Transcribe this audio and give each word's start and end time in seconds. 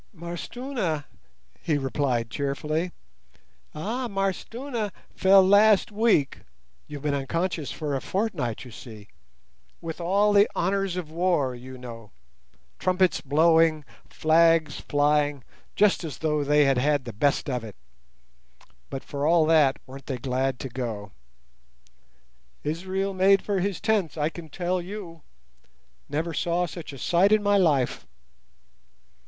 "M'Arstuna," 0.13 1.05
he 1.61 1.77
replied 1.77 2.31
cheerfully. 2.31 2.91
"Ah, 3.75 4.07
M'Arstuna 4.07 4.91
fell 5.15 5.43
last 5.47 5.91
week—you've 5.91 7.03
been 7.03 7.13
unconscious 7.13 7.71
for 7.71 7.93
a 7.95 8.01
fortnight, 8.01 8.65
you 8.65 8.71
see—with 8.71 10.01
all 10.01 10.33
the 10.33 10.49
honours 10.55 10.97
of 10.97 11.11
war, 11.11 11.53
you 11.53 11.77
know—trumpets 11.77 13.21
blowing, 13.21 13.85
flags 14.09 14.79
flying, 14.89 15.43
just 15.75 16.03
as 16.03 16.17
though 16.17 16.43
they 16.43 16.65
had 16.65 16.79
had 16.79 17.05
the 17.05 17.13
best 17.13 17.47
of 17.47 17.63
it; 17.63 17.75
but 18.89 19.03
for 19.03 19.27
all 19.27 19.45
that, 19.45 19.77
weren't 19.85 20.07
they 20.07 20.17
glad 20.17 20.57
to 20.61 20.69
go. 20.69 21.11
Israel 22.63 23.13
made 23.13 23.43
for 23.43 23.59
his 23.59 23.79
tents, 23.79 24.17
I 24.17 24.29
can 24.29 24.49
tell 24.49 24.81
you—never 24.81 26.33
saw 26.33 26.65
such 26.65 26.91
a 26.91 26.97
sight 26.97 27.31
in 27.31 27.43
my 27.43 27.57
life." 27.59 28.07